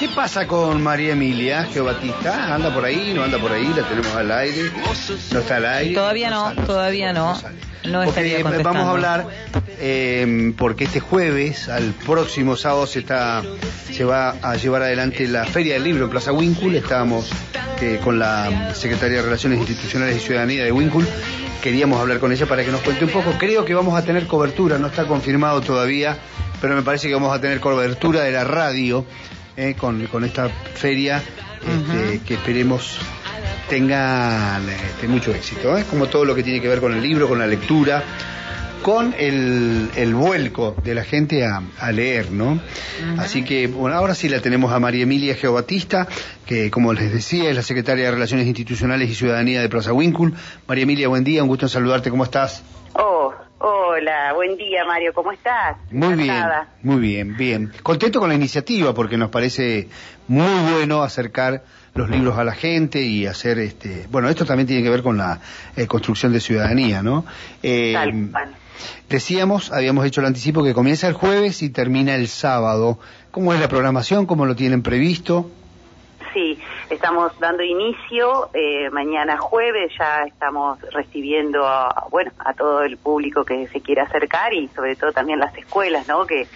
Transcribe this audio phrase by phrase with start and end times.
[0.00, 2.54] ¿qué pasa con María Emilia Geobatista?
[2.54, 3.12] ¿Anda por ahí?
[3.14, 3.70] ¿No anda por ahí?
[3.76, 4.72] ¿La tenemos al aire?
[5.30, 5.94] ¿No está al aire?
[5.94, 7.36] Todavía no, todavía no.
[7.36, 7.58] sale.
[7.84, 9.26] No Porque vamos a hablar,
[9.78, 13.42] eh, porque este jueves, al próximo sábado, se está
[13.90, 16.78] se va a llevar adelante la Feria del Libro en Plaza Winkle.
[16.78, 17.30] Estábamos
[17.80, 21.06] eh, con la Secretaría de Relaciones Institucionales y Ciudadanía de Winkle.
[21.62, 23.32] Queríamos hablar con ella para que nos cuente un poco.
[23.38, 26.18] Creo que vamos a tener cobertura, no está confirmado todavía,
[26.60, 29.06] pero me parece que vamos a tener cobertura de la radio
[29.56, 31.22] eh, con, con esta feria
[31.60, 32.98] este, que esperemos
[33.68, 35.84] tengan este, mucho éxito, ¿eh?
[35.88, 38.02] como todo lo que tiene que ver con el libro, con la lectura,
[38.82, 42.60] con el, el vuelco de la gente a, a leer, ¿no?
[43.18, 46.08] Así que, bueno, ahora sí la tenemos a María Emilia Geobatista,
[46.46, 50.32] que como les decía es la secretaria de Relaciones Institucionales y Ciudadanía de Plaza Winkle.
[50.66, 52.62] María Emilia, buen día, un gusto en saludarte, ¿cómo estás?
[54.00, 55.76] Hola, buen día Mario, ¿cómo estás?
[55.90, 56.42] Muy bien,
[56.82, 57.72] muy bien, bien.
[57.82, 59.88] Contento con la iniciativa porque nos parece
[60.26, 61.64] muy bueno acercar
[61.94, 65.18] los libros a la gente y hacer este, bueno, esto también tiene que ver con
[65.18, 65.38] la
[65.76, 67.26] eh, construcción de ciudadanía, ¿no?
[67.62, 68.54] Eh, Tal
[69.10, 72.98] decíamos, habíamos hecho el anticipo que comienza el jueves y termina el sábado.
[73.30, 74.24] ¿Cómo es la programación?
[74.24, 75.50] ¿Cómo lo tienen previsto?
[76.32, 76.58] Sí,
[76.90, 83.44] estamos dando inicio, eh, mañana jueves ya estamos recibiendo a, bueno, a todo el público
[83.44, 86.26] que se quiera acercar y sobre todo también las escuelas, ¿no?
[86.26, 86.48] Que,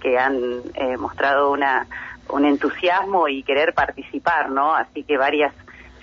[0.00, 0.36] que han
[0.74, 1.86] eh, mostrado una,
[2.28, 4.74] un entusiasmo y querer participar, ¿no?
[4.74, 5.54] Así que varias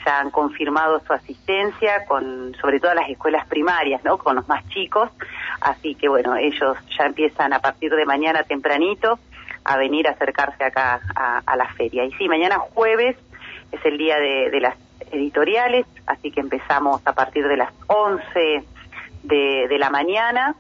[0.06, 4.18] ya han confirmado su asistencia con sobre todo las escuelas primarias, ¿no?
[4.18, 5.10] Con los más chicos.
[5.60, 9.20] Así que bueno, ellos ya empiezan a partir de mañana tempranito
[9.66, 12.06] a venir a acercarse acá a, a la feria.
[12.06, 13.18] Y sí, mañana jueves
[13.76, 14.76] es el día de, las
[15.12, 18.64] editoriales, así que empezamos a partir de las 11
[19.24, 20.56] de, de la mañana.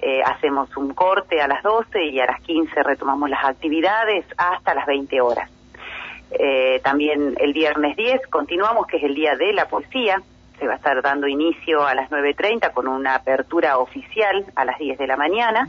[0.00, 4.74] Eh, hacemos un corte a las 12 y a las 15 retomamos las actividades hasta
[4.74, 5.50] las 20 horas.
[6.30, 10.22] Eh, también el viernes 10 continuamos, que es el día de la poesía.
[10.58, 14.78] Se va a estar dando inicio a las 9.30 con una apertura oficial a las
[14.78, 15.66] 10 de la mañana.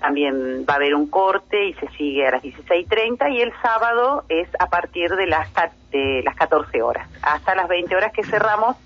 [0.00, 4.24] También va a haber un corte y se sigue a las 16.30 y el sábado
[4.28, 5.48] es a partir de las,
[5.90, 8.76] de las 14 horas, hasta las 20 horas que cerramos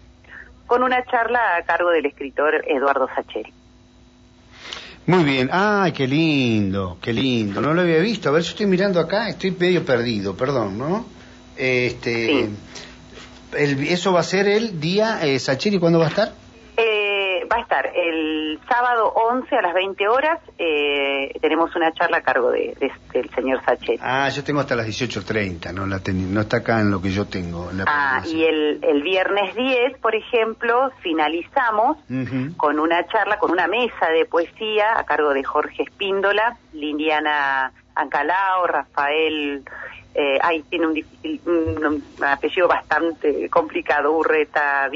[0.66, 3.52] con una charla a cargo del escritor Eduardo Sacheri.
[5.06, 5.50] Muy bien.
[5.52, 7.60] Ay, qué lindo, qué lindo.
[7.60, 8.28] No lo había visto.
[8.28, 11.04] A ver, yo estoy mirando acá, estoy medio perdido, perdón, ¿no?
[11.56, 12.56] Este, Sí.
[13.58, 16.32] el- eso va a ser el día, eh, Sacheri, ¿cuándo va a estar?
[17.52, 22.20] Va a estar el sábado 11 a las 20 horas, eh, tenemos una charla a
[22.22, 23.98] cargo de, de- del señor Sacheri.
[24.00, 27.10] Ah, yo tengo hasta las 18.30, no la ten- no está acá en lo que
[27.10, 27.70] yo tengo.
[27.70, 31.98] en la Ah, y el, el viernes 10, por ejemplo, finalizamos
[32.56, 38.66] con una charla, con una mesa de poesía a cargo de Jorge Espíndola, Liliana Ancalao,
[38.66, 39.62] Rafael,
[40.14, 41.84] eh, ay, tiene un, difícil, un,
[42.18, 44.88] un apellido bastante complicado, Urreta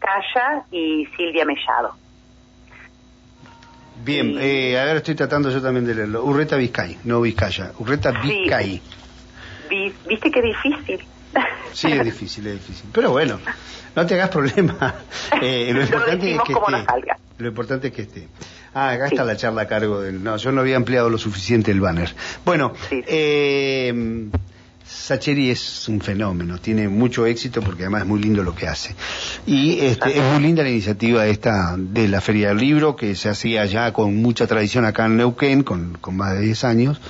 [0.00, 1.94] Vizcaya y Silvia Mellado.
[4.04, 4.38] Bien, Sí.
[4.40, 6.24] eh, a ver, estoy tratando yo también de leerlo.
[6.24, 7.72] Urreta Vizcay, no Vizcaya.
[7.78, 8.28] Urreta Sí.
[8.28, 8.82] Vizcay.
[9.68, 11.04] Vi- ¿Viste qué difícil?
[11.72, 12.88] Sí, es difícil, es difícil.
[12.92, 13.38] Pero bueno,
[13.94, 14.94] no te hagas problema.
[15.42, 16.84] Eh, lo Lo importante es que esté.
[17.38, 18.28] Lo importante es que esté.
[18.74, 19.14] Ah, acá Sí.
[19.14, 20.22] está la charla a cargo del...
[20.22, 22.12] No, yo no había empleado lo suficiente el banner.
[22.44, 23.02] Bueno, Sí.
[23.06, 23.92] eh,
[24.88, 28.94] Sacheri es un fenómeno, tiene mucho éxito porque además es muy lindo lo que hace.
[29.46, 33.28] Y este, es muy linda la iniciativa esta de la Feria del Libro, que se
[33.28, 37.00] hacía ya con mucha tradición acá en Neuquén, con, con más de 10 años.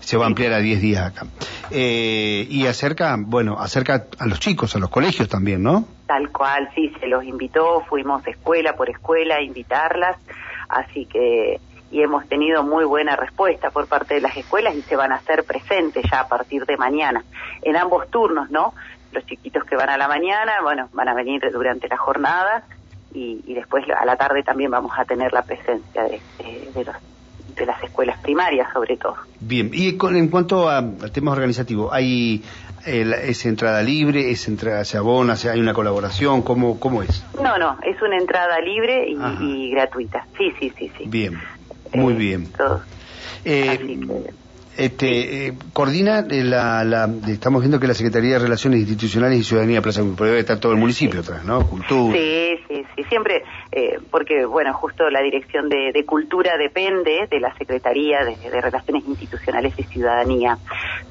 [0.00, 1.26] Se va a ampliar a 10 días acá.
[1.70, 5.86] Eh, y acerca, bueno, acerca a los chicos, a los colegios también, ¿no?
[6.06, 10.16] Tal cual, sí, se los invitó, fuimos escuela por escuela a invitarlas,
[10.68, 11.60] así que
[11.90, 15.16] y hemos tenido muy buena respuesta por parte de las escuelas y se van a
[15.16, 17.24] hacer presentes ya a partir de mañana,
[17.62, 18.74] en ambos turnos, ¿no?
[19.10, 22.64] Los chiquitos que van a la mañana, bueno, van a venir durante la jornada
[23.12, 26.84] y, y después a la tarde también vamos a tener la presencia de, de- de
[26.84, 26.94] los,
[27.56, 29.16] de las escuelas primarias sobre todo.
[29.40, 32.44] Bien, y con- en cuanto a, a temas organizativos, ¿hay
[32.86, 36.42] la- es entrada libre, es entrada, se abona, se- hay una colaboración?
[36.42, 37.24] ¿Cómo, cómo es?
[37.42, 40.26] No, no, es una entrada libre y, y gratuita.
[40.36, 41.04] Sí, sí, sí, sí.
[41.06, 41.40] Bien,
[41.94, 42.52] muy bien.
[42.52, 42.82] todo.
[43.44, 43.78] Eh,
[44.76, 49.82] este, eh, coordina la, la, estamos viendo que la Secretaría de Relaciones Institucionales y Ciudadanía
[49.82, 51.66] Plaza Grupo debe estar todo el municipio atrás, ¿no?
[51.66, 52.16] Cultura.
[52.16, 53.42] Sí, sí, sí, siempre,
[53.72, 58.60] eh, porque, bueno, justo la Dirección de, de Cultura depende de la Secretaría de, de
[58.60, 60.58] Relaciones Institucionales y Ciudadanía.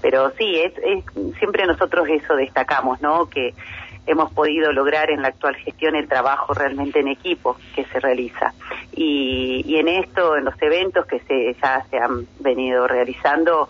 [0.01, 3.25] Pero sí, es, es- siempre nosotros eso destacamos, ¿no?
[3.27, 3.53] Que
[4.07, 8.53] hemos podido lograr en la actual gestión el trabajo realmente en equipo que se realiza.
[8.93, 13.69] Y, y en esto, en los eventos que se, ya se han venido realizando,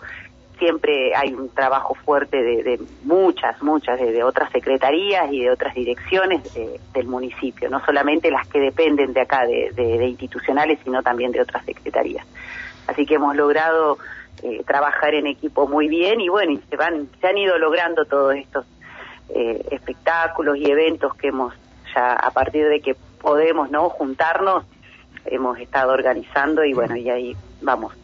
[0.58, 6.42] siempre hay un trabajo fuerte de, muchas, muchas, de, otras secretarías y de otras direcciones
[6.92, 11.64] del municipio, no solamente las que dependen de acá, de, institucionales, sino también de otras
[11.64, 12.26] secretarías.
[12.86, 13.98] Así que hemos logrado
[14.42, 18.04] eh, trabajar en equipo muy bien y bueno, y se, van, se han ido logrando
[18.04, 18.66] todos estos
[19.30, 21.54] eh, espectáculos y eventos que hemos
[21.94, 24.64] ya a partir de que podemos no juntarnos
[25.24, 27.94] hemos estado organizando y bueno y ahí vamos.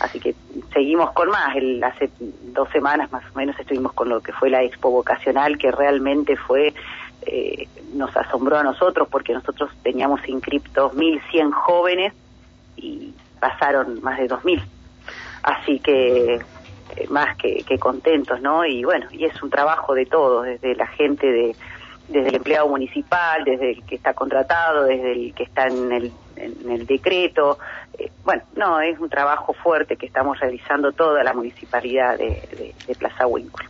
[0.00, 0.34] Así que
[0.72, 1.56] seguimos con más.
[1.56, 5.58] El, hace dos semanas más o menos estuvimos con lo que fue la expo vocacional
[5.58, 6.74] que realmente fue
[7.22, 12.12] eh, nos asombró a nosotros porque nosotros teníamos inscriptos 1.100 jóvenes
[12.76, 14.62] y pasaron más de 2.000
[15.42, 16.40] así que
[17.08, 18.64] más que, contentos, ¿no?
[18.64, 21.56] Y bueno, y es un trabajo de todos, desde la gente de
[22.08, 26.12] desde el empleado municipal, desde el que está contratado, desde el que está en el,
[26.36, 27.58] en el decreto.
[27.98, 33.26] Eh, bueno, no, es un trabajo fuerte que estamos realizando toda la municipalidad de, Plaza
[33.26, 33.66] Winkle.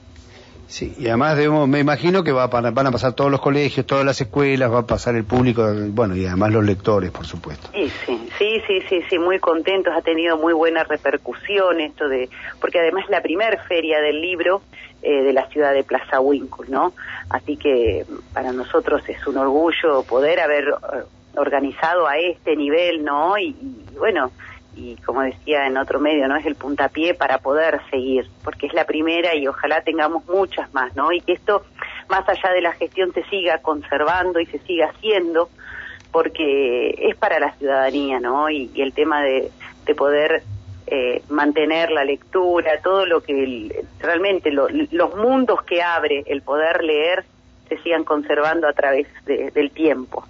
[0.69, 4.05] Sí, y además debemos, me imagino que va, van a pasar todos los colegios, todas
[4.05, 7.69] las escuelas, va a pasar el público, bueno, y además los lectores, por supuesto.
[7.73, 12.29] Sí, sí, sí, sí, sí, muy contentos, ha tenido muy buena repercusión esto de,
[12.61, 14.63] porque además es la primer feria del libro
[15.03, 16.95] eh, de la ciudad de Plaza Winkle, ¿no?
[17.31, 21.03] Así que para nosotros es un orgullo poder haber eh,
[21.37, 23.39] organizado a este nivel, ¿no?
[23.39, 23.55] y
[23.99, 24.33] bueno,
[24.76, 26.37] y como decía en otro medio, ¿no?
[26.37, 30.94] Es el puntapié para poder seguir, porque es la primera y ojalá tengamos muchas más,
[30.94, 31.12] ¿no?
[31.12, 31.64] Y que esto,
[32.08, 35.49] más allá de la gestión, se siga conservando y se siga haciendo,
[36.12, 38.50] porque es para la ciudadanía, ¿no?
[38.50, 39.50] Y, el tema de,
[39.87, 40.43] de poder
[40.88, 47.25] eh, mantener la lectura, todo lo que realmente los mundos que abre el poder leer
[47.69, 50.25] se sigan conservando a través del tiempo.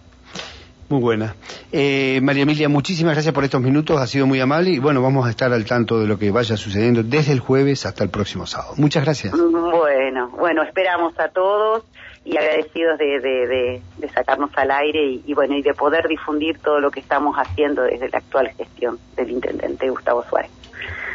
[0.88, 1.34] Muy buena.
[1.72, 5.26] Eh, María Emilia, muchísimas gracias por estos minutos, ha sido muy amable y bueno, vamos
[5.26, 8.46] a estar al tanto de lo que vaya sucediendo desde el jueves hasta el próximo
[8.46, 8.74] sábado.
[8.76, 9.34] Muchas gracias.
[9.36, 11.82] Bueno, bueno, esperamos a todos
[12.24, 13.82] y agradecidos de,
[14.14, 18.08] sacarnos al aire y, bueno, y de poder difundir todo lo que estamos haciendo desde
[18.08, 20.50] la actual gestión del intendente Gustavo Suárez.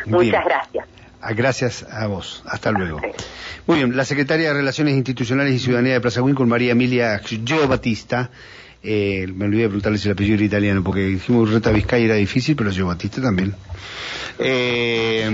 [0.05, 0.87] Muchas gracias.
[1.21, 2.43] Ah, gracias a vos.
[2.47, 2.99] Hasta luego.
[3.67, 7.67] Muy bien, la secretaria de Relaciones Institucionales y Ciudadanía de Plaza con María Emilia Gio
[7.67, 8.31] Batista.
[8.83, 12.15] Eh, me olvidé de preguntarle si el apellido era italiano, porque dijimos Reta Vizcaya era
[12.15, 13.53] difícil, pero yo Batista también.
[14.39, 15.29] Eh,